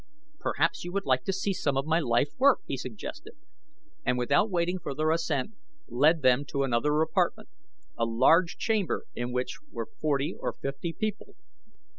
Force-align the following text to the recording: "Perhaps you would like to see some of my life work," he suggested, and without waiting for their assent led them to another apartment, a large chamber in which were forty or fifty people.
"Perhaps 0.39 0.83
you 0.83 0.91
would 0.93 1.05
like 1.05 1.23
to 1.25 1.31
see 1.31 1.53
some 1.53 1.77
of 1.77 1.85
my 1.85 1.99
life 1.99 2.29
work," 2.39 2.61
he 2.65 2.75
suggested, 2.75 3.33
and 4.03 4.17
without 4.17 4.49
waiting 4.49 4.79
for 4.79 4.95
their 4.95 5.11
assent 5.11 5.51
led 5.87 6.23
them 6.23 6.43
to 6.43 6.63
another 6.63 7.01
apartment, 7.03 7.49
a 7.99 8.05
large 8.05 8.57
chamber 8.57 9.05
in 9.13 9.31
which 9.31 9.59
were 9.69 9.89
forty 9.99 10.33
or 10.39 10.53
fifty 10.53 10.91
people. 10.91 11.35